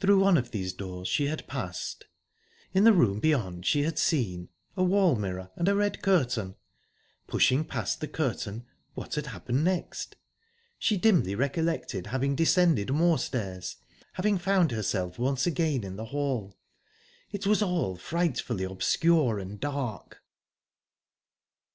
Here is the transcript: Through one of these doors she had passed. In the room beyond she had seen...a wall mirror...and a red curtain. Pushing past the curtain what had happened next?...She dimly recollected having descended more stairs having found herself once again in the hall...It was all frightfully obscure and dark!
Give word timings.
Through 0.00 0.20
one 0.20 0.38
of 0.38 0.52
these 0.52 0.72
doors 0.72 1.06
she 1.06 1.26
had 1.26 1.46
passed. 1.46 2.06
In 2.72 2.84
the 2.84 2.94
room 2.94 3.20
beyond 3.20 3.66
she 3.66 3.82
had 3.82 3.98
seen...a 3.98 4.82
wall 4.82 5.16
mirror...and 5.16 5.68
a 5.68 5.74
red 5.74 6.00
curtain. 6.00 6.54
Pushing 7.26 7.62
past 7.62 8.00
the 8.00 8.08
curtain 8.08 8.64
what 8.94 9.16
had 9.16 9.26
happened 9.26 9.64
next?...She 9.64 10.96
dimly 10.96 11.34
recollected 11.34 12.06
having 12.06 12.34
descended 12.34 12.88
more 12.88 13.18
stairs 13.18 13.76
having 14.14 14.38
found 14.38 14.70
herself 14.70 15.18
once 15.18 15.46
again 15.46 15.84
in 15.84 15.96
the 15.96 16.06
hall...It 16.06 17.46
was 17.46 17.60
all 17.60 17.96
frightfully 17.98 18.64
obscure 18.64 19.38
and 19.38 19.60
dark! 19.60 20.22